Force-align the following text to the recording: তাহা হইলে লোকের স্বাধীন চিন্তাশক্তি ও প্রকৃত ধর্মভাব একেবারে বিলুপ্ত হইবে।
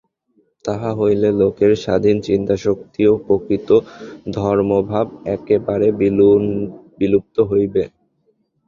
তাহা 0.65 0.89
হইলে 0.95 1.29
লোকের 1.41 1.71
স্বাধীন 1.83 2.17
চিন্তাশক্তি 2.27 3.01
ও 3.07 3.23
প্রকৃত 3.25 3.69
ধর্মভাব 4.35 5.05
একেবারে 5.35 5.87
বিলুপ্ত 6.99 7.37
হইবে। 7.51 7.83